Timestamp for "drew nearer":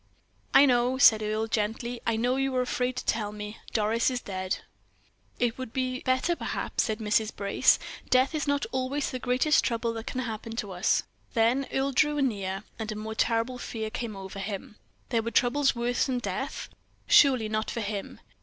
11.91-12.63